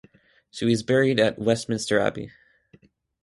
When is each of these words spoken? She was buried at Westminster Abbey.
She 0.49 0.65
was 0.65 0.81
buried 0.81 1.19
at 1.19 1.37
Westminster 1.37 1.99
Abbey. 1.99 2.31